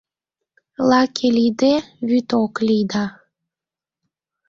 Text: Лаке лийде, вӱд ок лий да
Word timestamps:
Лаке 0.89 1.27
лийде, 1.35 1.73
вӱд 2.09 2.29
ок 2.43 2.55
лий 2.65 2.85
да 2.91 3.05